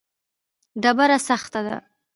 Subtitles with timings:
[0.81, 1.77] ډبره سخته ده.